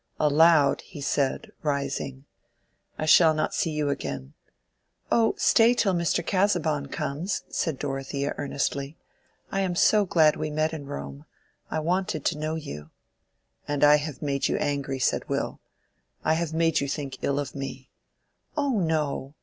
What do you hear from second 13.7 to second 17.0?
I have made you angry," said Will. "I have made you